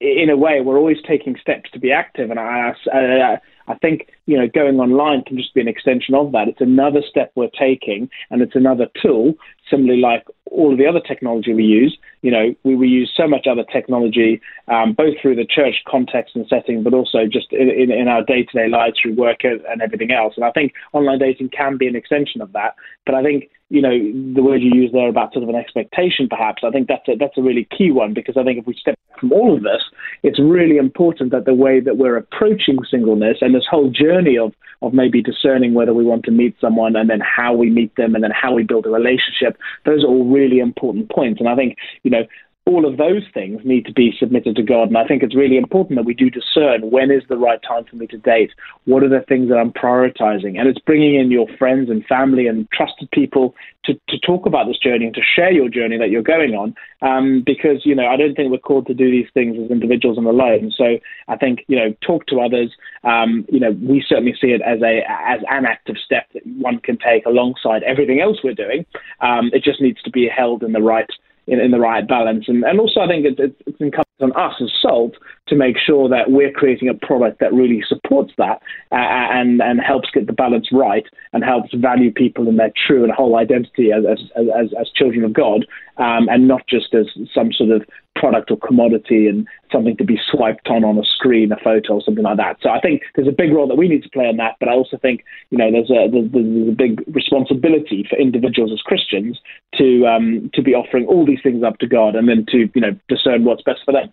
in 0.01 0.29
a 0.31 0.37
way, 0.37 0.61
we're 0.61 0.79
always 0.79 0.99
taking 1.07 1.37
steps 1.41 1.71
to 1.73 1.79
be 1.79 1.93
active, 1.93 2.31
and 2.31 2.41
I, 2.41 2.75
I, 2.93 3.39
I 3.69 3.75
think 3.75 4.09
you 4.27 4.37
know 4.37 4.49
going 4.49 4.79
online 4.81 5.23
can 5.23 5.37
just 5.37 5.55
be 5.55 5.61
an 5.61 5.69
extension 5.69 6.15
of 6.15 6.33
that. 6.33 6.49
It's 6.49 6.61
another 6.61 7.01
step 7.09 7.33
we're 7.35 7.49
taking, 7.59 8.11
and 8.31 8.43
it's 8.43 8.57
another 8.57 8.87
tool. 9.01 9.35
Similarly, 9.71 10.01
like 10.01 10.27
all 10.51 10.73
of 10.73 10.79
the 10.79 10.87
other 10.87 11.01
technology 11.01 11.55
we 11.55 11.65
use, 11.65 11.97
you 12.21 12.31
know, 12.31 12.55
we, 12.63 12.75
we 12.75 12.89
use 12.89 13.13
so 13.17 13.27
much 13.27 13.47
other 13.47 13.65
technology, 13.73 14.41
um, 14.69 14.93
both 14.93 15.15
through 15.21 15.37
the 15.37 15.47
church 15.47 15.77
context 15.89 16.37
and 16.37 16.47
setting, 16.49 16.83
but 16.83 16.93
also 16.93 17.27
just 17.27 17.53
in, 17.53 17.71
in, 17.71 17.91
in 17.91 18.07
our 18.07 18.23
day-to-day 18.23 18.69
lives 18.69 18.99
through 19.01 19.15
work 19.15 19.45
and 19.45 19.81
everything 19.81 20.11
else. 20.11 20.35
And 20.37 20.45
I 20.45 20.51
think 20.51 20.73
online 20.93 21.19
dating 21.19 21.51
can 21.51 21.79
be 21.79 21.87
an 21.87 21.97
extension 21.97 22.43
of 22.43 22.53
that. 22.53 22.75
But 23.07 23.15
I 23.15 23.23
think 23.23 23.49
you 23.73 23.81
know, 23.81 23.89
the 24.35 24.43
word 24.43 24.61
you 24.61 24.71
use 24.75 24.91
there 24.93 25.09
about 25.09 25.33
sort 25.33 25.45
of 25.45 25.49
an 25.49 25.55
expectation, 25.55 26.29
perhaps, 26.29 26.63
I 26.63 26.69
think 26.69 26.89
that's 26.89 27.09
a, 27.09 27.17
that's 27.19 27.39
a 27.39 27.43
really 27.43 27.67
key 27.77 27.91
one 27.91 28.13
because 28.13 28.37
I 28.37 28.45
think 28.45 28.59
if 28.59 28.67
we 28.67 28.75
step 28.75 28.99
from 29.19 29.33
all 29.33 29.57
of 29.57 29.63
this, 29.63 29.83
it's 30.23 30.39
really 30.39 30.77
important 30.77 31.33
that 31.33 31.47
the 31.47 31.55
way 31.55 31.81
that 31.81 31.97
we're 31.97 32.19
approaching 32.19 32.77
singleness 32.91 33.39
and 33.53 33.61
this 33.61 33.69
whole 33.71 33.91
journey 33.91 34.39
of, 34.39 34.53
of 34.81 34.95
maybe 34.95 35.23
discerning 35.23 35.75
whether 35.75 35.93
we 35.93 36.05
want 36.05 36.25
to 36.25 36.31
meet 36.31 36.57
someone 36.61 36.97
and 36.97 37.11
then 37.11 37.21
how 37.21 37.53
we 37.53 37.71
meet 37.71 37.95
them 37.97 38.15
and 38.15 38.25
then 38.25 38.33
how 38.33 38.55
we 38.55 38.63
build 38.63 38.87
a 38.87 38.91
relationship, 38.91 39.59
those 39.85 40.03
are 40.03 40.09
all 40.09 40.25
really 40.25 40.59
important 40.59 41.11
points. 41.11 41.39
And 41.39 41.49
I 41.49 41.55
think, 41.55 41.77
you 42.03 42.11
know, 42.11 42.25
all 42.65 42.87
of 42.87 42.97
those 42.97 43.25
things 43.35 43.61
need 43.65 43.85
to 43.87 43.93
be 43.93 44.15
submitted 44.19 44.55
to 44.55 44.63
God. 44.63 44.89
And 44.89 44.97
I 44.97 45.05
think 45.05 45.23
it's 45.23 45.35
really 45.35 45.57
important 45.57 45.97
that 45.97 46.05
we 46.05 46.15
do 46.15 46.31
discern 46.31 46.91
when 46.91 47.11
is 47.11 47.25
the 47.29 47.37
right 47.37 47.61
time 47.67 47.85
for 47.85 47.97
me 47.97 48.07
to 48.07 48.19
date. 48.19 48.53
What 48.85 49.03
are 49.03 49.09
the 49.09 49.25
things 49.29 49.49
that 49.49 49.57
I'm 49.57 49.73
prioritizing? 49.73 50.59
And 50.59 50.69
it's 50.69 50.79
bringing 50.79 51.17
in 51.17 51.33
your 51.33 51.49
friends 51.59 51.91
and 51.91 52.05
family 52.07 52.47
and 52.47 52.71
trusted 52.71 53.11
people 53.11 53.55
to, 53.85 53.95
to 54.09 54.19
talk 54.21 54.47
about 54.47 54.69
this 54.69 54.79
journey 54.79 55.07
and 55.07 55.15
to 55.15 55.23
share 55.23 55.51
your 55.51 55.69
journey 55.69 55.99
that 55.99 56.11
you're 56.11 56.23
going 56.23 56.55
on. 56.55 56.75
Um, 57.03 57.43
because, 57.45 57.85
you 57.85 57.97
know, 57.97 58.07
I 58.07 58.17
don't 58.17 58.37
think 58.37 58.53
we're 58.53 58.59
called 58.59 58.87
to 58.87 58.95
do 58.95 59.11
these 59.11 59.29
things 59.35 59.57
as 59.63 59.71
individuals 59.71 60.17
and 60.17 60.27
alone. 60.27 60.73
So 60.77 60.99
I 61.27 61.37
think, 61.37 61.65
you 61.67 61.77
know, 61.77 61.93
talk 62.01 62.27
to 62.27 62.41
others. 62.41 62.71
Um, 63.03 63.45
you 63.49 63.59
know, 63.59 63.73
we 63.73 64.05
certainly 64.09 64.37
see 64.41 64.53
it 64.53 64.63
as 64.63 64.81
a 64.83 65.03
as 65.09 65.41
an 65.51 65.67
active 65.67 65.97
step 66.05 66.29
that 66.33 66.47
one 66.47 66.79
can 66.79 66.97
take 66.97 67.27
alongside 67.27 67.83
everything 67.83 68.21
else 68.21 68.39
we're 68.45 68.55
doing. 68.55 68.87
Um, 69.21 69.51
it 69.53 69.65
just 69.65 69.81
needs 69.81 70.01
to 70.03 70.11
be 70.11 70.29
held 70.29 70.63
in 70.63 70.73
the 70.73 70.81
right 70.81 71.11
in, 71.47 71.61
in 71.61 71.71
the 71.71 71.79
right 71.81 72.07
balance. 72.07 72.45
And, 72.49 72.65
and 72.65 72.81
also, 72.81 73.01
I 73.01 73.09
think 73.09 73.27
it, 73.27 73.39
it, 73.39 73.57
it's 73.67 73.81
incumbent 73.81 74.07
on 74.21 74.33
us 74.33 74.55
as 74.61 74.71
Salt 74.81 75.15
to 75.49 75.57
make 75.57 75.77
sure 75.77 76.09
that 76.09 76.31
we're 76.31 76.53
creating 76.53 76.89
a 76.89 76.95
product 76.95 77.41
that 77.41 77.53
really 77.53 77.83
supports 77.89 78.33
that 78.39 78.63
uh, 78.93 78.97
and, 78.97 79.61
and 79.61 79.81
helps 79.81 80.09
get 80.11 80.27
the 80.27 80.33
balance 80.33 80.69
right 80.73 81.05
and 81.33 81.43
helps 81.43 81.75
value 81.75 82.13
people 82.13 82.49
in 82.49 82.57
their 82.57 82.73
true 82.87 83.03
and 83.03 83.13
whole 83.13 83.37
identity 83.37 83.91
as, 83.93 84.05
as, 84.09 84.19
as, 84.37 84.71
as 84.81 84.89
children 84.95 85.25
of 85.25 85.33
God 85.33 85.67
um, 85.97 86.29
and 86.29 86.47
not 86.47 86.63
just 86.69 86.95
as 86.95 87.07
some 87.35 87.53
sort 87.53 87.71
of 87.71 87.83
product 88.15 88.51
or 88.51 88.57
commodity 88.59 89.27
and 89.27 89.47
something 89.73 89.97
to 89.97 90.05
be 90.05 90.21
swiped 90.31 90.69
on 90.69 90.85
on 90.85 90.99
a 90.99 91.05
screen, 91.05 91.51
a 91.51 91.57
photo 91.57 91.95
or 91.95 92.03
something 92.03 92.25
like 92.25 92.37
that. 92.37 92.57
So 92.63 92.71
I 92.71 92.81
think 92.81 93.03
there's 93.15 93.29
a 93.29 93.33
big 93.33 93.53
role 93.53 93.67
that 93.69 93.77
we 93.77 93.89
need 93.89 94.03
to 94.03 94.11
play 94.11 94.29
in 94.29 94.37
that, 94.37 94.57
but 94.61 94.69
I 94.69 94.73
also 94.73 94.97
think 94.99 95.25
you 95.51 95.59
know 95.59 95.71
there's 95.71 95.91
a 95.91 96.09
there's, 96.11 96.31
there's 96.31 96.69
a 96.69 96.77
big 96.77 97.03
responsibility 97.09 98.07
for 98.09 98.19
individuals 98.19 98.71
as 98.73 98.81
Christians 98.83 99.41
to 99.75 100.07
um, 100.07 100.51
to 100.55 100.63
be 100.63 100.75
offering 100.75 101.07
all 101.07 101.27
these 101.27 101.43
things 101.43 101.65
up 101.65 101.79
to 101.79 101.87
God 101.87 102.15
and 102.15 102.29
then 102.29 102.45
to 102.51 102.69
you 102.75 102.81
know 102.81 102.97
discern 103.09 103.45
what's 103.45 103.63
best 103.63 103.81
for 103.85 103.93
them. 103.93 104.13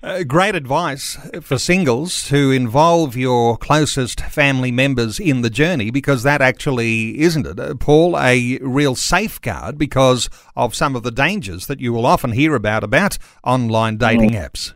Uh, 0.00 0.22
great 0.22 0.54
advice 0.54 1.18
for 1.40 1.58
singles 1.58 2.22
to 2.22 2.52
involve 2.52 3.16
your 3.16 3.56
closest 3.56 4.20
family 4.20 4.70
members 4.70 5.18
in 5.18 5.42
the 5.42 5.50
journey 5.50 5.90
because 5.90 6.22
that 6.22 6.40
actually, 6.40 7.18
isn't 7.18 7.44
it, 7.44 7.58
uh, 7.58 7.74
Paul, 7.74 8.16
a 8.16 8.58
real 8.62 8.94
safeguard 8.94 9.76
because 9.76 10.30
of 10.54 10.72
some 10.72 10.94
of 10.94 11.02
the 11.02 11.10
dangers 11.10 11.66
that 11.66 11.80
you 11.80 11.92
will 11.92 12.06
often 12.06 12.30
hear 12.30 12.54
about 12.54 12.84
about 12.84 13.18
online 13.42 13.96
dating 13.96 14.30
mm. 14.30 14.48
apps. 14.48 14.72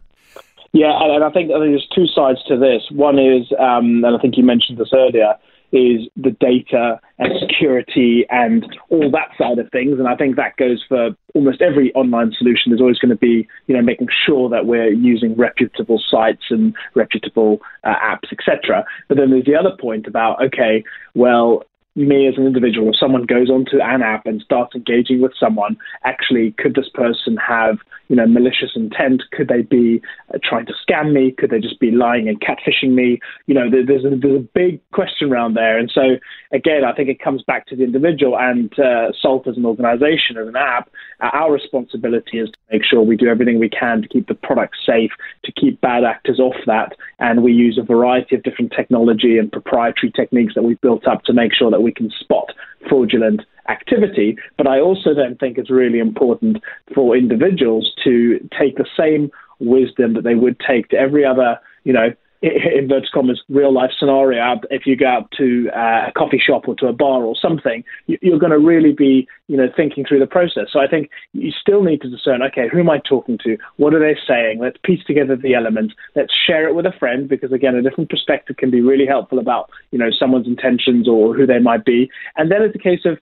Yeah, 0.72 0.90
and 1.00 1.22
I 1.22 1.30
think, 1.30 1.52
I 1.52 1.60
think 1.60 1.70
there's 1.70 1.88
two 1.94 2.08
sides 2.08 2.42
to 2.48 2.58
this. 2.58 2.82
One 2.90 3.20
is, 3.20 3.46
um, 3.60 4.02
and 4.04 4.16
I 4.16 4.18
think 4.18 4.36
you 4.36 4.42
mentioned 4.42 4.78
this 4.78 4.90
earlier, 4.92 5.34
is 5.72 6.08
the 6.16 6.30
data 6.38 7.00
and 7.19 7.32
security 7.40 8.26
and 8.30 8.64
all 8.90 9.10
that 9.10 9.30
side 9.38 9.58
of 9.58 9.70
things. 9.70 9.98
And 9.98 10.06
I 10.06 10.14
think 10.16 10.36
that 10.36 10.56
goes 10.56 10.84
for 10.86 11.10
almost 11.34 11.62
every 11.62 11.92
online 11.94 12.32
solution. 12.36 12.70
There's 12.70 12.80
always 12.80 12.98
going 12.98 13.10
to 13.10 13.16
be, 13.16 13.48
you 13.66 13.74
know, 13.74 13.82
making 13.82 14.08
sure 14.26 14.50
that 14.50 14.66
we're 14.66 14.92
using 14.92 15.34
reputable 15.34 16.00
sites 16.10 16.44
and 16.50 16.74
reputable 16.94 17.60
uh, 17.84 17.94
apps, 17.94 18.32
etc. 18.32 18.84
But 19.08 19.16
then 19.16 19.30
there's 19.30 19.46
the 19.46 19.56
other 19.56 19.76
point 19.80 20.06
about, 20.06 20.42
okay, 20.44 20.85
well, 21.14 21.64
me 21.94 22.26
as 22.26 22.38
an 22.38 22.46
individual, 22.46 22.88
if 22.88 22.99
someone 22.99 23.25
goes 23.25 23.50
onto 23.50 23.80
an 23.82 24.02
app 24.02 24.26
and 24.26 24.40
starts 24.40 24.75
engaging 24.75 25.20
with 25.20 25.32
someone, 25.38 25.76
actually, 26.04 26.52
could 26.58 26.75
this 26.75 26.88
person 26.88 27.37
have, 27.37 27.78
you 28.08 28.16
know, 28.16 28.26
malicious 28.26 28.70
intent? 28.75 29.22
Could 29.32 29.49
they 29.49 29.62
be 29.62 30.00
uh, 30.32 30.38
trying 30.42 30.66
to 30.66 30.72
scam 30.72 31.12
me? 31.12 31.32
Could 31.37 31.50
they 31.50 31.61
just 31.61 31.80
be 31.80 31.90
lying 31.90 32.28
and 32.28 32.40
catfishing 32.40 32.92
me? 32.92 33.20
You 33.46 33.54
know, 33.54 33.70
there's 33.70 34.04
a, 34.04 34.16
there's 34.16 34.40
a 34.40 34.49
big 34.54 34.80
question 34.92 35.30
around 35.30 35.54
there. 35.54 35.78
And 35.78 35.90
so, 35.92 36.16
again, 36.52 36.84
I 36.84 36.94
think 36.94 37.08
it 37.08 37.20
comes 37.20 37.42
back 37.42 37.66
to 37.66 37.76
the 37.76 37.84
individual 37.84 38.38
and 38.38 38.72
uh, 38.78 39.12
SALT 39.20 39.46
as 39.46 39.56
an 39.56 39.66
organization, 39.66 40.38
as 40.38 40.49
an 40.49 40.56
app. 40.56 40.90
Uh, 41.20 41.30
our 41.32 41.52
responsibility 41.52 42.38
is 42.38 42.49
to 42.49 42.58
make 42.72 42.82
sure 42.84 43.02
we 43.02 43.16
do 43.16 43.28
everything 43.28 43.58
we 43.58 43.68
can 43.68 44.02
to 44.02 44.08
keep 44.08 44.28
the 44.28 44.34
product 44.34 44.76
safe, 44.84 45.11
to 45.44 45.52
keep 45.52 45.80
bad 45.82 46.04
actors 46.04 46.40
off 46.40 46.56
that. 46.66 46.96
And 47.18 47.42
we 47.42 47.52
use 47.52 47.78
a 47.78 47.84
variety 47.84 48.34
of 48.34 48.42
different 48.42 48.72
technology 48.75 49.37
and 49.37 49.52
proprietary 49.52 50.11
techniques 50.14 50.54
that 50.54 50.62
we've 50.62 50.80
built 50.80 51.06
up 51.06 51.22
to 51.25 51.32
make 51.32 51.52
sure 51.54 51.70
that 51.70 51.81
we 51.82 51.92
can 51.92 52.10
spot 52.10 52.52
fraudulent 52.88 53.42
activity. 53.68 54.36
But 54.56 54.66
I 54.66 54.80
also 54.80 55.14
then 55.14 55.36
think 55.36 55.58
it's 55.58 55.70
really 55.70 55.98
important 55.98 56.58
for 56.94 57.16
individuals 57.16 57.92
to 58.04 58.38
take 58.58 58.76
the 58.76 58.86
same 58.96 59.30
wisdom 59.60 60.14
that 60.14 60.24
they 60.24 60.34
would 60.34 60.58
take 60.60 60.88
to 60.88 60.96
every 60.96 61.24
other, 61.24 61.58
you 61.84 61.92
know, 61.92 62.12
inverted 62.42 63.11
commas 63.12 63.40
real 63.49 63.72
life 63.72 63.90
scenario 63.99 64.61
if 64.70 64.84
you 64.84 64.96
go 64.96 65.06
out 65.06 65.30
to 65.37 65.68
uh, 65.75 66.08
a 66.08 66.12
coffee 66.16 66.42
shop 66.44 66.66
or 66.66 66.75
to 66.75 66.87
a 66.87 66.92
bar 66.92 67.22
or 67.22 67.37
something 67.40 67.84
you're 68.06 68.38
going 68.38 68.50
to 68.52 68.58
really 68.58 68.92
be 68.92 69.28
you 69.46 69.56
know 69.56 69.68
thinking 69.76 70.04
through 70.04 70.18
the 70.18 70.26
process. 70.26 70.66
So 70.72 70.80
i 70.80 70.88
think 70.88 71.11
you 71.32 71.52
still 71.52 71.82
need 71.82 72.00
to 72.02 72.11
discern 72.11 72.42
okay 72.42 72.68
who 72.70 72.80
am 72.80 72.90
i 72.90 72.99
talking 72.99 73.38
to? 73.44 73.56
What 73.76 73.94
are 73.94 74.00
they 74.00 74.18
saying? 74.26 74.58
Let's 74.61 74.78
piece 74.84 75.04
together 75.04 75.37
the 75.37 75.54
elements. 75.54 75.94
Let's 76.16 76.32
share 76.46 76.68
it 76.68 76.75
with 76.75 76.87
a 76.87 76.92
friend 76.99 77.28
because 77.28 77.52
again 77.52 77.76
a 77.76 77.82
different 77.82 78.11
perspective 78.11 78.56
can 78.56 78.70
be 78.70 78.80
really 78.80 79.06
helpful 79.06 79.38
about 79.38 79.70
you 79.90 79.99
know 79.99 80.11
someone's 80.11 80.46
intentions 80.46 81.08
or 81.08 81.34
who 81.34 81.46
they 81.46 81.58
might 81.58 81.84
be. 81.84 82.11
And 82.37 82.50
then 82.50 82.62
it's 82.62 82.75
a 82.75 82.78
case 82.78 83.04
of 83.04 83.18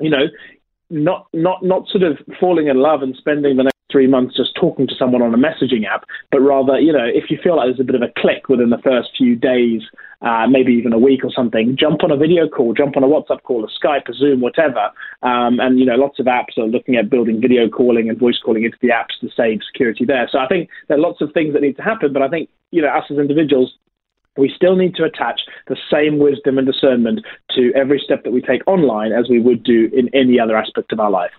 you 0.00 0.10
know 0.10 0.26
not 0.90 1.26
not 1.32 1.62
not 1.64 1.88
sort 1.88 2.02
of 2.02 2.18
falling 2.38 2.68
in 2.68 2.76
love 2.76 3.02
and 3.02 3.16
spending 3.16 3.56
the 3.56 3.64
next 3.64 3.73
three 3.94 4.08
months 4.08 4.36
just 4.36 4.56
talking 4.56 4.88
to 4.88 4.94
someone 4.98 5.22
on 5.22 5.32
a 5.32 5.38
messaging 5.38 5.86
app, 5.86 6.02
but 6.32 6.40
rather, 6.40 6.80
you 6.80 6.92
know, 6.92 7.06
if 7.06 7.30
you 7.30 7.38
feel 7.40 7.56
like 7.56 7.68
there's 7.68 7.78
a 7.78 7.84
bit 7.84 7.94
of 7.94 8.02
a 8.02 8.12
click 8.18 8.48
within 8.48 8.70
the 8.70 8.82
first 8.82 9.10
few 9.16 9.36
days, 9.36 9.82
uh, 10.22 10.48
maybe 10.50 10.72
even 10.72 10.92
a 10.92 10.98
week 10.98 11.22
or 11.22 11.30
something, 11.30 11.76
jump 11.78 12.02
on 12.02 12.10
a 12.10 12.16
video 12.16 12.48
call, 12.48 12.74
jump 12.74 12.96
on 12.96 13.04
a 13.04 13.06
WhatsApp 13.06 13.42
call, 13.44 13.64
a 13.64 13.68
Skype, 13.68 14.08
a 14.08 14.14
Zoom, 14.14 14.40
whatever. 14.40 14.90
Um, 15.22 15.60
and, 15.60 15.78
you 15.78 15.86
know, 15.86 15.94
lots 15.94 16.18
of 16.18 16.26
apps 16.26 16.58
are 16.58 16.66
looking 16.66 16.96
at 16.96 17.08
building 17.08 17.40
video 17.40 17.68
calling 17.68 18.08
and 18.08 18.18
voice 18.18 18.40
calling 18.44 18.64
into 18.64 18.78
the 18.82 18.88
apps 18.88 19.14
to 19.20 19.28
save 19.36 19.60
security 19.70 20.04
there. 20.04 20.28
So 20.32 20.38
I 20.38 20.48
think 20.48 20.70
there 20.88 20.96
are 20.96 21.00
lots 21.00 21.20
of 21.20 21.30
things 21.32 21.52
that 21.52 21.62
need 21.62 21.76
to 21.76 21.82
happen, 21.82 22.12
but 22.12 22.22
I 22.22 22.28
think, 22.28 22.48
you 22.72 22.82
know, 22.82 22.88
us 22.88 23.04
as 23.10 23.18
individuals, 23.18 23.72
we 24.36 24.52
still 24.54 24.76
need 24.76 24.94
to 24.96 25.04
attach 25.04 25.40
the 25.68 25.76
same 25.90 26.18
wisdom 26.18 26.58
and 26.58 26.66
discernment 26.66 27.20
to 27.54 27.72
every 27.74 28.00
step 28.04 28.24
that 28.24 28.32
we 28.32 28.40
take 28.40 28.66
online 28.66 29.12
as 29.12 29.28
we 29.28 29.40
would 29.40 29.62
do 29.62 29.90
in 29.92 30.08
any 30.14 30.40
other 30.40 30.56
aspect 30.56 30.92
of 30.92 31.00
our 31.00 31.10
life. 31.10 31.30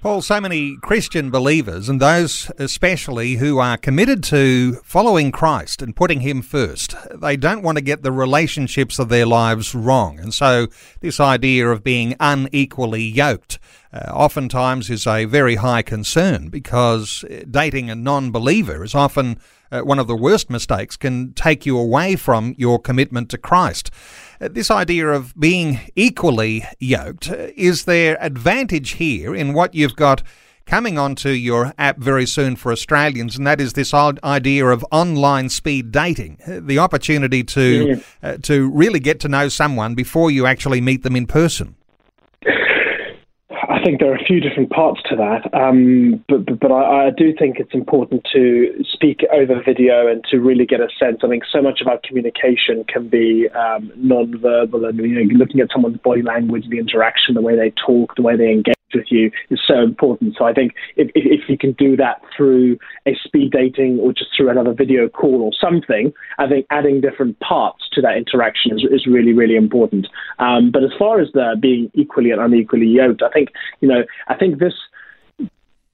Paul, 0.00 0.22
so 0.22 0.40
many 0.40 0.76
Christian 0.82 1.30
believers, 1.30 1.88
and 1.88 2.00
those 2.00 2.50
especially 2.58 3.34
who 3.34 3.58
are 3.58 3.76
committed 3.76 4.22
to 4.24 4.74
following 4.84 5.32
Christ 5.32 5.82
and 5.82 5.96
putting 5.96 6.20
Him 6.20 6.42
first, 6.42 6.94
they 7.14 7.36
don't 7.36 7.62
want 7.62 7.78
to 7.78 7.82
get 7.82 8.02
the 8.02 8.12
relationships 8.12 8.98
of 8.98 9.08
their 9.08 9.26
lives 9.26 9.74
wrong. 9.74 10.20
And 10.20 10.32
so, 10.32 10.68
this 11.00 11.18
idea 11.18 11.68
of 11.68 11.82
being 11.82 12.14
unequally 12.20 13.02
yoked 13.02 13.58
uh, 13.96 14.12
oftentimes 14.12 14.90
is 14.90 15.06
a 15.06 15.24
very 15.24 15.56
high 15.56 15.82
concern 15.82 16.48
because 16.48 17.24
dating 17.50 17.90
a 17.90 17.94
non 17.94 18.30
believer 18.30 18.84
is 18.84 18.94
often 18.94 19.38
uh, 19.70 19.80
one 19.80 19.98
of 19.98 20.06
the 20.06 20.16
worst 20.16 20.50
mistakes, 20.50 20.96
can 20.96 21.32
take 21.32 21.66
you 21.66 21.78
away 21.78 22.16
from 22.16 22.54
your 22.56 22.78
commitment 22.78 23.28
to 23.30 23.38
Christ. 23.38 23.90
Uh, 24.40 24.48
this 24.48 24.70
idea 24.70 25.08
of 25.08 25.38
being 25.38 25.80
equally 25.96 26.64
yoked, 26.78 27.30
uh, 27.30 27.48
is 27.56 27.84
there 27.84 28.16
advantage 28.20 28.92
here 28.92 29.34
in 29.34 29.52
what 29.52 29.74
you've 29.74 29.96
got? 29.96 30.22
coming 30.66 30.98
onto 30.98 31.28
your 31.28 31.72
app 31.78 31.96
very 31.96 32.26
soon 32.26 32.56
for 32.56 32.72
Australians, 32.72 33.36
and 33.36 33.46
that 33.46 33.60
is 33.60 33.74
this 33.74 33.94
idea 33.94 34.66
of 34.66 34.84
online 34.90 35.48
speed 35.48 35.92
dating, 35.92 36.40
uh, 36.44 36.58
the 36.60 36.76
opportunity 36.76 37.44
to 37.44 38.02
uh, 38.20 38.36
to 38.42 38.68
really 38.70 38.98
get 38.98 39.20
to 39.20 39.28
know 39.28 39.48
someone 39.48 39.94
before 39.94 40.28
you 40.28 40.44
actually 40.44 40.80
meet 40.80 41.04
them 41.04 41.14
in 41.14 41.24
person 41.24 41.76
think 43.82 44.00
there 44.00 44.12
are 44.12 44.16
a 44.16 44.24
few 44.24 44.40
different 44.40 44.70
parts 44.70 45.00
to 45.08 45.16
that, 45.16 45.52
um, 45.52 46.24
but, 46.28 46.46
but, 46.46 46.60
but 46.60 46.72
I, 46.72 47.06
I, 47.06 47.10
do 47.10 47.34
think 47.36 47.58
it's 47.58 47.74
important 47.74 48.26
to 48.32 48.72
speak 48.84 49.20
over 49.32 49.60
video 49.64 50.06
and 50.06 50.24
to 50.30 50.38
really 50.38 50.66
get 50.66 50.80
a 50.80 50.88
sense. 50.98 51.18
I 51.24 51.28
think 51.28 51.44
so 51.50 51.60
much 51.60 51.80
of 51.80 51.88
our 51.88 51.98
communication 52.06 52.84
can 52.84 53.08
be 53.08 53.48
um, 53.50 53.92
non-verbal 53.96 54.84
and 54.84 54.98
you 54.98 55.24
know 55.24 55.34
looking 55.34 55.60
at 55.60 55.68
someone's 55.72 55.98
body 55.98 56.22
language, 56.22 56.64
the 56.70 56.78
interaction, 56.78 57.34
the 57.34 57.40
way 57.40 57.56
they 57.56 57.72
talk, 57.84 58.14
the 58.16 58.22
way 58.22 58.36
they 58.36 58.50
engage 58.50 58.75
with 58.96 59.06
you 59.10 59.30
is 59.50 59.60
so 59.66 59.82
important. 59.82 60.34
So 60.38 60.44
I 60.44 60.52
think 60.52 60.72
if, 60.96 61.10
if 61.14 61.48
you 61.48 61.58
can 61.58 61.72
do 61.72 61.96
that 61.96 62.22
through 62.36 62.78
a 63.06 63.14
speed 63.24 63.52
dating 63.52 63.98
or 64.00 64.12
just 64.12 64.30
through 64.36 64.50
another 64.50 64.72
video 64.72 65.08
call 65.08 65.42
or 65.42 65.52
something, 65.58 66.12
I 66.38 66.48
think 66.48 66.66
adding 66.70 67.00
different 67.00 67.38
parts 67.40 67.84
to 67.92 68.00
that 68.02 68.16
interaction 68.16 68.72
is, 68.72 68.84
is 68.90 69.06
really, 69.06 69.32
really 69.32 69.56
important. 69.56 70.06
Um, 70.38 70.70
but 70.70 70.82
as 70.82 70.90
far 70.98 71.20
as 71.20 71.28
the 71.32 71.56
being 71.60 71.90
equally 71.94 72.30
and 72.30 72.40
unequally 72.40 72.86
yoked, 72.86 73.22
I 73.22 73.30
think, 73.30 73.50
you 73.80 73.88
know, 73.88 74.04
I 74.28 74.34
think 74.34 74.58
this 74.58 74.74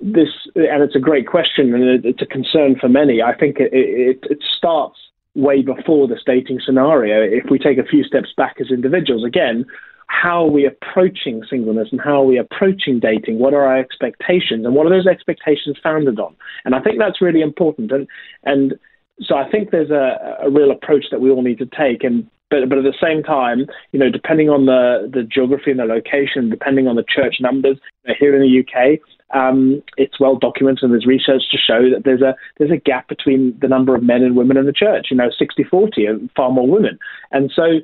this 0.03 0.31
and 0.57 0.83
it's 0.83 0.97
a 0.97 1.01
great 1.01 1.29
question 1.29 1.73
and 1.73 2.05
it's 2.05 2.21
a 2.21 2.27
concern 2.27 2.77
for 2.81 2.89
many. 2.89 3.23
I 3.23 3.35
think 3.37 3.59
it, 3.61 3.71
it, 3.73 4.19
it 4.29 4.39
starts 4.59 4.99
way 5.35 5.63
before 5.63 6.09
this 6.09 6.23
dating 6.27 6.61
scenario. 6.65 7.23
If 7.23 7.51
we 7.51 7.59
take 7.59 7.79
a 7.79 7.85
few 7.85 8.05
steps 8.05 8.31
back 8.37 8.57
as 8.61 8.71
individuals, 8.71 9.25
again, 9.25 9.65
how 10.13 10.45
are 10.45 10.51
we 10.51 10.67
approaching 10.67 11.43
singleness 11.49 11.89
and 11.91 12.01
how 12.01 12.21
are 12.21 12.25
we 12.25 12.39
approaching 12.39 13.01
dating? 13.01 13.39
What 13.39 13.55
are 13.55 13.65
our 13.65 13.79
expectations 13.79 14.65
and 14.65 14.75
what 14.75 14.87
are 14.87 14.91
those 14.91 15.07
expectations 15.07 15.77
founded 15.83 16.21
on? 16.21 16.37
And 16.65 16.75
I 16.75 16.81
think 16.81 16.99
that's 16.99 17.23
really 17.23 17.41
important. 17.41 17.91
And 17.91 18.07
and 18.45 18.75
so 19.23 19.37
I 19.37 19.51
think 19.51 19.71
there's 19.71 19.91
a, 19.91 20.39
a 20.43 20.51
real 20.51 20.71
approach 20.71 21.07
that 21.11 21.21
we 21.21 21.31
all 21.31 21.43
need 21.43 21.59
to 21.59 21.67
take. 21.67 22.05
And 22.05 22.29
but 22.51 22.69
but 22.69 22.79
at 22.79 22.85
the 22.85 22.95
same 23.03 23.23
time, 23.23 23.67
you 23.93 23.99
know, 23.99 24.11
depending 24.11 24.51
on 24.51 24.67
the 24.67 25.11
the 25.13 25.23
geography 25.23 25.71
and 25.71 25.81
the 25.81 25.85
location, 25.85 26.51
depending 26.51 26.87
on 26.87 26.97
the 26.97 27.05
church 27.09 27.37
numbers 27.41 27.79
here 28.21 28.37
in 28.37 28.43
the 28.43 28.61
UK, 28.61 29.01
um, 29.35 29.83
it's 29.97 30.21
well 30.21 30.37
documented 30.37 30.85
and 30.85 30.93
there's 30.93 31.07
research 31.07 31.43
to 31.51 31.57
show 31.57 31.89
that 31.91 32.03
there's 32.05 32.23
a 32.23 32.37
there's 32.59 32.71
a 32.71 32.77
gap 32.77 33.09
between 33.09 33.59
the 33.61 33.69
number 33.69 33.95
of 33.95 34.03
men 34.03 34.23
and 34.23 34.37
women 34.37 34.59
in 34.59 34.67
the 34.67 34.73
church. 34.73 35.07
You 35.11 35.17
know, 35.17 35.31
60-40 35.41 36.09
and 36.09 36.31
far 36.37 36.51
more 36.51 36.69
women. 36.69 36.99
And 37.31 37.51
so 37.57 37.81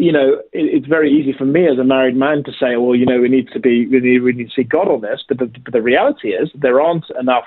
you 0.00 0.12
know, 0.12 0.40
it, 0.52 0.64
it's 0.74 0.86
very 0.86 1.12
easy 1.12 1.34
for 1.36 1.44
me 1.44 1.68
as 1.68 1.78
a 1.78 1.84
married 1.84 2.16
man 2.16 2.42
to 2.44 2.52
say, 2.52 2.76
well, 2.76 2.96
you 2.96 3.04
know, 3.04 3.20
we 3.20 3.28
need 3.28 3.48
to 3.52 3.60
be, 3.60 3.86
we 3.86 4.00
need, 4.00 4.22
we 4.22 4.32
need 4.32 4.48
to 4.48 4.54
see 4.56 4.62
God 4.62 4.88
on 4.88 5.02
this. 5.02 5.22
But 5.28 5.38
the, 5.38 5.52
but 5.62 5.74
the 5.74 5.82
reality 5.82 6.28
is 6.28 6.48
there 6.54 6.80
aren't 6.80 7.04
enough 7.20 7.44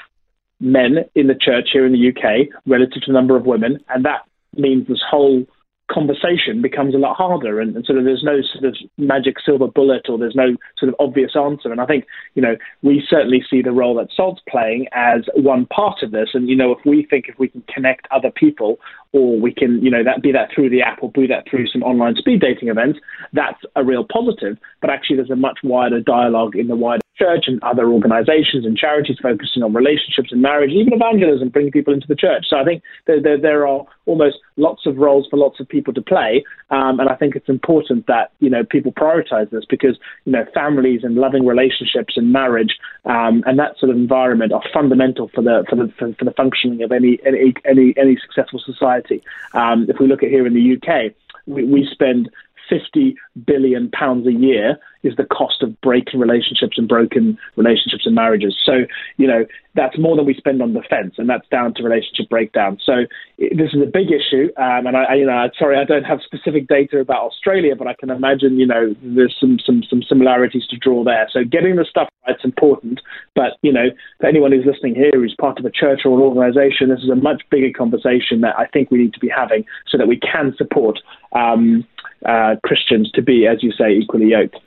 men 0.60 1.06
in 1.16 1.28
the 1.28 1.36
church 1.36 1.70
here 1.74 1.86
in 1.86 1.94
the 1.94 2.10
UK 2.10 2.50
relative 2.68 3.02
to 3.02 3.12
the 3.12 3.14
number 3.14 3.36
of 3.36 3.48
women. 3.48 3.80
And 3.90 4.06
that 4.06 4.22
means 4.56 4.88
this 4.88 5.02
whole 5.10 5.46
conversation 5.92 6.62
becomes 6.62 6.96
a 6.96 6.98
lot 6.98 7.16
harder 7.16 7.60
and, 7.60 7.76
and, 7.76 7.86
sort 7.86 8.00
of 8.00 8.06
there's 8.06 8.24
no 8.24 8.42
sort 8.42 8.64
of 8.64 8.76
magic 8.98 9.36
silver 9.46 9.68
bullet 9.68 10.08
or 10.08 10.18
there's 10.18 10.36
no 10.36 10.56
sort 10.78 10.90
of 10.90 10.96
obvious 11.00 11.36
answer. 11.36 11.72
And 11.72 11.82
i 11.82 11.86
think 11.86 12.06
you 12.36 12.42
know 12.42 12.56
we 12.82 13.04
certainly 13.08 13.44
see 13.50 13.62
the 13.62 13.72
role 13.72 13.96
that 13.96 14.08
salt's 14.16 14.42
playing 14.48 14.88
as 14.94 15.22
one 15.36 15.66
part 15.66 16.02
of 16.02 16.12
this. 16.12 16.30
And 16.34 16.50
you 16.50 16.56
know 16.56 16.72
if 16.72 16.80
we 16.86 17.06
think 17.10 17.26
if 17.28 17.38
we 17.38 17.50
can 17.50 17.64
connect 17.74 18.08
other 18.12 18.32
people 18.32 18.80
or 19.12 19.40
we 19.40 19.54
can 19.54 19.84
you 19.84 19.92
know 19.92 20.04
that 20.04 20.22
be 20.22 20.32
that 20.32 20.50
through 20.54 20.70
the 20.70 20.82
app 20.82 21.04
or 21.04 21.12
be 21.12 21.28
that 21.28 21.48
through 21.50 21.68
some 21.68 21.84
online 21.84 22.16
speed 22.16 22.40
dating 22.40 22.70
events 22.70 23.00
that's 23.34 23.62
a 23.76 23.84
real 23.84 24.06
positive. 24.06 24.58
But 24.82 24.90
actually 24.90 25.18
there's 25.18 25.30
a 25.30 25.36
much 25.36 25.60
wider 25.64 26.00
dialogue 26.00 26.56
in 26.56 26.68
the 26.68 26.76
wider 26.76 27.04
church 27.18 27.46
and 27.48 27.62
other 27.64 27.90
organizations 27.90 28.66
and 28.66 28.78
charities 28.78 29.18
focusing 29.22 29.62
on 29.62 29.74
relationships 29.74 30.32
and 30.32 30.42
marriage, 30.42 30.72
even 30.72 30.94
evangelism, 30.94 31.50
bringing 31.50 31.72
people 31.72 31.94
into 31.94 32.08
the 32.08 32.16
church. 32.16 32.46
So 32.50 32.58
I 32.58 32.64
think 32.64 32.82
there, 33.06 33.22
there, 33.22 33.40
there 33.40 33.68
are 33.68 33.86
almost 34.06 34.38
lots 34.58 34.86
of 34.86 34.98
roles 34.98 35.28
for 35.30 35.38
lots 35.38 35.60
of 35.60 35.68
people 35.68 35.94
to 35.94 36.02
play. 36.02 36.44
Um, 36.72 37.00
and 37.00 37.10
I 37.10 37.16
think 37.16 37.36
it's 37.36 37.50
important 37.50 38.08
that, 38.08 38.32
you 38.40 38.50
know, 38.50 38.64
people 38.64 38.92
prioritize 38.92 39.50
this 39.52 39.64
because, 39.70 39.98
you 40.26 40.32
know, 40.32 40.46
families 40.54 41.02
and 41.04 41.16
loving 41.16 41.46
relationships 41.46 42.16
and 42.18 42.32
marriage 42.32 42.78
um, 43.06 43.44
and 43.46 43.60
that 43.60 43.78
sort 43.78 43.92
of 43.92 43.98
environment 43.98 44.52
are 44.52 44.64
fundamental 44.74 45.30
for 45.30 45.44
the, 45.44 45.66
for 45.70 45.76
the, 45.76 45.94
for, 46.00 46.14
for 46.14 46.26
the 46.26 46.32
functioning 46.32 46.82
of 46.82 46.92
any, 46.92 47.20
any, 47.26 47.54
any, 47.66 47.94
any 47.98 48.18
successful 48.18 48.60
society. 48.66 49.22
Um, 49.54 49.86
if 49.88 50.00
we 50.00 50.08
look 50.08 50.24
at 50.24 50.30
here 50.30 50.48
in 50.48 50.54
the 50.54 50.78
UK, 50.78 51.14
we, 51.46 51.64
we 51.64 51.88
spend 51.92 52.30
50 52.70 53.16
billion 53.46 53.90
pounds 53.92 54.28
a 54.28 54.34
year 54.34 54.78
is 55.04 55.16
the 55.18 55.26
cost 55.26 55.62
of 55.62 55.80
breaking 55.82 56.20
relationships 56.20 56.78
and 56.78 56.88
broken 56.88 57.38
relationships 57.58 58.06
and 58.06 58.16
marriages. 58.16 58.58
So, 58.64 58.86
you 59.18 59.28
know, 59.28 59.46
that's 59.76 59.98
more 59.98 60.16
than 60.16 60.26
we 60.26 60.34
spend 60.34 60.62
on 60.62 60.74
defense, 60.74 61.16
and 61.18 61.30
that's 61.30 61.48
down 61.50 61.74
to 61.76 61.84
relationship 61.84 62.30
breakdown. 62.30 62.80
So, 62.84 63.06
this 63.38 63.74
is 63.74 63.82
a 63.82 63.86
big 63.86 64.12
issue. 64.12 64.50
Um, 64.58 64.88
and 64.88 64.96
I, 64.96 65.16
you 65.16 65.26
know, 65.26 65.50
sorry, 65.58 65.78
I 65.78 65.84
don't 65.84 66.04
have 66.04 66.20
specific 66.24 66.68
data 66.68 67.00
about 67.00 67.26
Australia, 67.26 67.76
but 67.76 67.88
I 67.88 67.96
can 68.00 68.10
imagine, 68.10 68.60
you 68.60 68.68
know, 68.68 68.96
there's 69.02 69.36
some, 69.40 69.60
some, 69.66 69.84
some 69.90 70.04
similarities 70.04 70.66
to 70.68 70.78
draw 70.78 71.04
there. 71.04 71.28
So, 71.32 71.44
getting 71.44 71.76
the 71.76 71.86
stuff 71.86 72.08
right 72.26 72.36
is 72.38 72.46
important. 72.46 73.02
But, 73.36 73.58
you 73.62 73.74
know, 73.74 73.90
for 74.20 74.28
anyone 74.28 74.52
who's 74.52 74.66
listening 74.66 74.96
here 74.96 75.12
who's 75.14 75.36
part 75.40 75.60
of 75.60 75.66
a 75.66 75.72
church 75.72 76.02
or 76.06 76.16
an 76.16 76.24
organization, 76.24 76.90
this 76.90 77.04
is 77.04 77.10
a 77.10 77.16
much 77.16 77.42
bigger 77.50 77.72
conversation 77.76 78.42
that 78.42 78.58
I 78.58 78.68
think 78.68 78.90
we 78.90 79.00
need 79.00 79.14
to 79.14 79.20
be 79.20 79.30
having 79.30 79.66
so 79.90 79.98
that 79.98 80.08
we 80.08 80.18
can 80.20 80.54
support 80.58 81.00
um, 81.34 81.86
uh, 82.26 82.56
Christians 82.64 83.12
to 83.14 83.22
be, 83.22 83.48
as 83.48 83.64
you 83.64 83.72
say, 83.72 83.92
equally 83.92 84.30
yoked. 84.32 84.58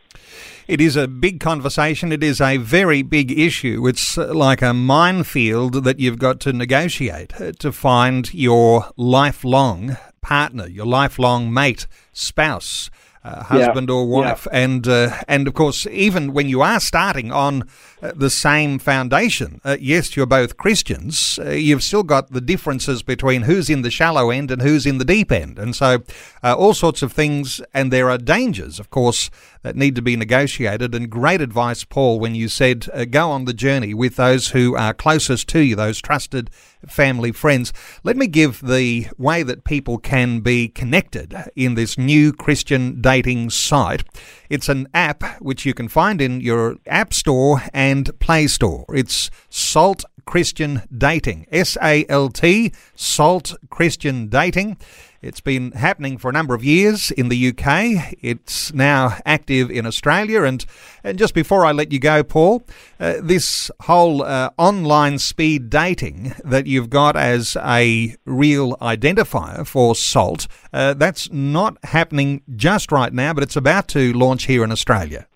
It 0.68 0.80
is 0.80 0.96
a 0.96 1.06
big 1.06 1.38
conversation. 1.38 2.10
It 2.10 2.25
is 2.25 2.40
a 2.40 2.56
very 2.56 3.02
big 3.02 3.30
issue. 3.38 3.86
It's 3.86 4.16
like 4.16 4.62
a 4.62 4.75
minefield 4.75 5.84
that 5.84 6.00
you've 6.00 6.18
got 6.18 6.40
to 6.40 6.52
negotiate 6.52 7.40
uh, 7.40 7.52
to 7.60 7.70
find 7.70 8.34
your 8.34 8.86
lifelong 8.96 9.96
partner, 10.22 10.66
your 10.66 10.86
lifelong 10.86 11.54
mate, 11.54 11.86
spouse. 12.12 12.90
Uh, 13.22 13.42
husband 13.42 13.88
yeah. 13.88 13.94
or 13.96 14.06
wife, 14.06 14.46
yeah. 14.52 14.60
and 14.60 14.86
uh, 14.86 15.10
and 15.26 15.48
of 15.48 15.54
course, 15.54 15.84
even 15.88 16.32
when 16.32 16.48
you 16.48 16.62
are 16.62 16.78
starting 16.78 17.32
on 17.32 17.62
uh, 17.62 17.95
the 18.14 18.30
same 18.30 18.78
foundation, 18.78 19.60
uh, 19.64 19.76
yes, 19.80 20.16
you're 20.16 20.26
both 20.26 20.56
Christians. 20.56 21.38
Uh, 21.42 21.50
you've 21.50 21.82
still 21.82 22.02
got 22.02 22.30
the 22.30 22.40
differences 22.40 23.02
between 23.02 23.42
who's 23.42 23.70
in 23.70 23.82
the 23.82 23.90
shallow 23.90 24.30
end 24.30 24.50
and 24.50 24.62
who's 24.62 24.86
in 24.86 24.98
the 24.98 25.04
deep 25.04 25.32
end, 25.32 25.58
and 25.58 25.75
so 25.75 26.02
all 26.42 26.75
sorts 26.75 27.02
of 27.02 27.12
things. 27.12 27.60
And 27.75 27.92
there 27.92 28.10
are 28.10 28.18
dangers, 28.18 28.78
of 28.78 28.90
course, 28.90 29.30
that 29.62 29.76
need 29.76 29.96
to 29.96 30.02
be 30.02 30.16
negotiated. 30.16 30.94
And 30.94 31.10
great 31.10 31.40
advice, 31.40 31.84
Paul, 31.84 32.20
when 32.20 32.34
you 32.34 32.48
said 32.48 32.88
go 33.10 33.30
on 33.30 33.44
the 33.44 33.52
journey 33.52 33.94
with 33.94 34.16
those 34.16 34.48
who 34.48 34.76
are 34.76 34.94
closest 34.94 35.48
to 35.48 35.60
you, 35.60 35.75
those 35.75 36.00
trusted 36.00 36.50
family 36.86 37.32
friends. 37.32 37.72
Let 38.04 38.16
me 38.16 38.26
give 38.26 38.60
the 38.60 39.08
way 39.18 39.42
that 39.42 39.64
people 39.64 39.98
can 39.98 40.40
be 40.40 40.68
connected 40.68 41.34
in 41.54 41.75
this 41.75 41.98
new 41.98 42.32
Christian 42.32 43.00
dating 43.00 43.50
site. 43.50 44.04
It's 44.48 44.68
an 44.68 44.88
app 44.94 45.40
which 45.40 45.66
you 45.66 45.75
can 45.75 45.88
find 45.88 46.20
in 46.20 46.40
your 46.40 46.76
App 46.86 47.12
Store 47.12 47.62
and 47.72 47.95
Play 48.04 48.46
Store. 48.46 48.84
It's 48.90 49.30
Salt 49.48 50.04
Christian 50.26 50.82
Dating. 50.96 51.46
S 51.50 51.78
A 51.82 52.04
L 52.08 52.28
T, 52.28 52.72
SALT 52.94 53.54
Christian 53.70 54.28
Dating. 54.28 54.76
It's 55.22 55.40
been 55.40 55.72
happening 55.72 56.18
for 56.18 56.28
a 56.28 56.32
number 56.32 56.54
of 56.54 56.62
years 56.62 57.10
in 57.10 57.30
the 57.30 57.48
UK. 57.48 58.14
It's 58.20 58.72
now 58.72 59.18
active 59.24 59.70
in 59.70 59.86
Australia. 59.86 60.42
And, 60.42 60.64
and 61.02 61.18
just 61.18 61.34
before 61.34 61.64
I 61.64 61.72
let 61.72 61.90
you 61.90 61.98
go, 61.98 62.22
Paul, 62.22 62.64
uh, 63.00 63.14
this 63.22 63.70
whole 63.80 64.22
uh, 64.22 64.50
online 64.58 65.18
speed 65.18 65.70
dating 65.70 66.34
that 66.44 66.66
you've 66.66 66.90
got 66.90 67.16
as 67.16 67.56
a 67.64 68.14
real 68.24 68.76
identifier 68.76 69.66
for 69.66 69.94
SALT, 69.94 70.46
uh, 70.72 70.94
that's 70.94 71.32
not 71.32 71.78
happening 71.84 72.42
just 72.54 72.92
right 72.92 73.12
now, 73.12 73.32
but 73.32 73.42
it's 73.42 73.56
about 73.56 73.88
to 73.88 74.12
launch 74.12 74.44
here 74.44 74.62
in 74.62 74.70
Australia. 74.70 75.26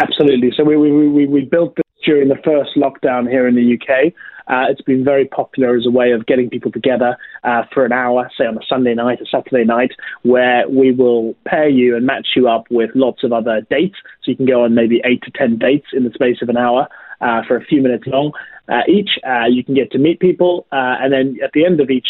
Absolutely. 0.00 0.52
So 0.56 0.64
we, 0.64 0.76
we, 0.76 1.08
we, 1.08 1.26
we 1.26 1.42
built 1.42 1.76
this 1.76 1.84
during 2.04 2.28
the 2.28 2.38
first 2.44 2.70
lockdown 2.76 3.28
here 3.28 3.46
in 3.46 3.54
the 3.54 3.74
UK. 3.74 4.12
Uh, 4.46 4.70
it's 4.70 4.82
been 4.82 5.04
very 5.04 5.24
popular 5.26 5.74
as 5.76 5.86
a 5.86 5.90
way 5.90 6.10
of 6.10 6.26
getting 6.26 6.50
people 6.50 6.70
together 6.70 7.16
uh, 7.44 7.62
for 7.72 7.86
an 7.86 7.92
hour, 7.92 8.30
say 8.36 8.44
on 8.44 8.58
a 8.58 8.66
Sunday 8.68 8.92
night 8.92 9.18
or 9.20 9.26
Saturday 9.26 9.64
night, 9.64 9.92
where 10.22 10.68
we 10.68 10.92
will 10.92 11.34
pair 11.46 11.68
you 11.68 11.96
and 11.96 12.04
match 12.04 12.28
you 12.36 12.46
up 12.46 12.64
with 12.70 12.90
lots 12.94 13.24
of 13.24 13.32
other 13.32 13.62
dates. 13.70 13.96
So 14.22 14.32
you 14.32 14.36
can 14.36 14.46
go 14.46 14.64
on 14.64 14.74
maybe 14.74 15.00
eight 15.04 15.22
to 15.22 15.30
ten 15.30 15.56
dates 15.56 15.86
in 15.94 16.04
the 16.04 16.10
space 16.10 16.42
of 16.42 16.50
an 16.50 16.58
hour 16.58 16.88
uh, 17.22 17.42
for 17.48 17.56
a 17.56 17.64
few 17.64 17.80
minutes 17.80 18.04
long 18.06 18.32
uh, 18.68 18.82
each. 18.86 19.10
Uh, 19.26 19.46
you 19.48 19.64
can 19.64 19.74
get 19.74 19.90
to 19.92 19.98
meet 19.98 20.20
people, 20.20 20.66
uh, 20.72 20.96
and 21.00 21.12
then 21.12 21.38
at 21.42 21.52
the 21.54 21.64
end 21.64 21.80
of 21.80 21.88
each 21.88 22.08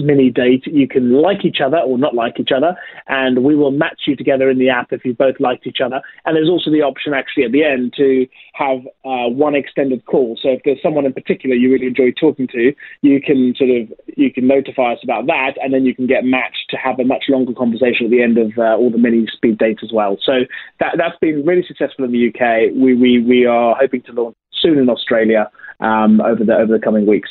mini 0.00 0.30
date, 0.30 0.66
you 0.66 0.88
can 0.88 1.20
like 1.20 1.44
each 1.44 1.60
other 1.64 1.78
or 1.78 1.98
not 1.98 2.14
like 2.14 2.40
each 2.40 2.50
other, 2.54 2.74
and 3.08 3.44
we 3.44 3.54
will 3.54 3.70
match 3.70 4.02
you 4.06 4.16
together 4.16 4.50
in 4.50 4.58
the 4.58 4.70
app 4.70 4.92
if 4.92 5.04
you 5.04 5.14
both 5.14 5.38
liked 5.38 5.66
each 5.66 5.80
other. 5.84 6.00
And 6.24 6.36
there's 6.36 6.48
also 6.48 6.70
the 6.70 6.82
option 6.82 7.12
actually 7.14 7.44
at 7.44 7.52
the 7.52 7.64
end 7.64 7.94
to 7.96 8.26
have 8.54 8.78
uh, 9.04 9.28
one 9.28 9.54
extended 9.54 10.04
call. 10.06 10.38
So 10.40 10.50
if 10.50 10.62
there's 10.64 10.82
someone 10.82 11.04
in 11.04 11.12
particular 11.12 11.54
you 11.54 11.72
really 11.72 11.86
enjoy 11.86 12.12
talking 12.12 12.48
to, 12.48 12.72
you 13.02 13.20
can 13.20 13.54
sort 13.56 13.70
of 13.70 13.92
you 14.16 14.32
can 14.32 14.46
notify 14.46 14.94
us 14.94 15.00
about 15.02 15.26
that, 15.26 15.54
and 15.62 15.72
then 15.72 15.84
you 15.84 15.94
can 15.94 16.06
get 16.06 16.24
matched 16.24 16.70
to 16.70 16.76
have 16.76 16.98
a 16.98 17.04
much 17.04 17.24
longer 17.28 17.52
conversation 17.52 18.06
at 18.06 18.10
the 18.10 18.22
end 18.22 18.38
of 18.38 18.52
uh, 18.58 18.76
all 18.76 18.90
the 18.90 18.98
mini 18.98 19.26
speed 19.32 19.58
dates 19.58 19.82
as 19.82 19.92
well. 19.92 20.16
So 20.22 20.44
that 20.80 20.94
that's 20.96 21.18
been 21.20 21.44
really 21.44 21.64
successful 21.66 22.04
in 22.04 22.12
the 22.12 22.28
UK. 22.28 22.72
We 22.74 22.94
we 22.94 23.22
we 23.22 23.46
are 23.46 23.76
hoping 23.78 24.02
to 24.02 24.12
launch 24.12 24.36
soon 24.52 24.78
in 24.78 24.88
Australia 24.88 25.50
um, 25.80 26.20
over 26.20 26.44
the 26.44 26.54
over 26.54 26.72
the 26.72 26.82
coming 26.82 27.06
weeks. 27.06 27.30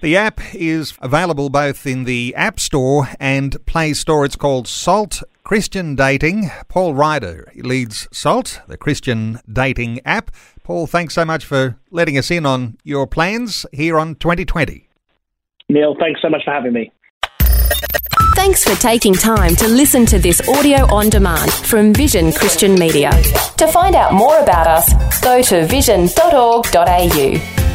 The 0.00 0.16
app 0.16 0.40
is 0.54 0.94
available 1.02 1.50
both 1.50 1.86
in 1.86 2.04
the 2.04 2.34
App 2.34 2.58
Store 2.58 3.10
and 3.20 3.54
Play 3.66 3.92
Store. 3.92 4.24
It's 4.24 4.34
called 4.34 4.66
Salt 4.66 5.22
Christian 5.44 5.94
Dating. 5.94 6.50
Paul 6.68 6.94
Ryder 6.94 7.52
leads 7.56 8.08
Salt, 8.10 8.62
the 8.66 8.78
Christian 8.78 9.40
dating 9.52 10.00
app. 10.06 10.30
Paul, 10.64 10.86
thanks 10.86 11.12
so 11.12 11.26
much 11.26 11.44
for 11.44 11.76
letting 11.90 12.16
us 12.16 12.30
in 12.30 12.46
on 12.46 12.78
your 12.82 13.06
plans 13.06 13.66
here 13.72 13.98
on 13.98 14.14
2020. 14.14 14.88
Neil, 15.68 15.94
thanks 16.00 16.22
so 16.22 16.30
much 16.30 16.44
for 16.44 16.52
having 16.52 16.72
me. 16.72 16.90
Thanks 18.34 18.64
for 18.64 18.80
taking 18.80 19.12
time 19.12 19.54
to 19.56 19.68
listen 19.68 20.06
to 20.06 20.18
this 20.18 20.40
audio 20.48 20.86
on 20.94 21.10
demand 21.10 21.52
from 21.52 21.92
Vision 21.92 22.32
Christian 22.32 22.74
Media. 22.74 23.10
To 23.58 23.66
find 23.66 23.94
out 23.94 24.14
more 24.14 24.38
about 24.38 24.66
us, 24.66 25.20
go 25.20 25.42
to 25.42 25.66
vision.org.au. 25.66 27.69